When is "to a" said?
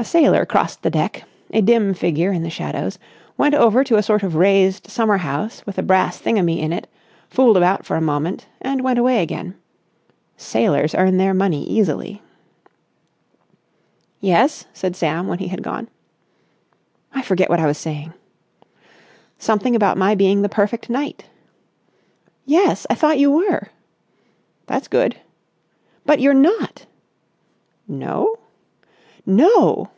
3.82-4.02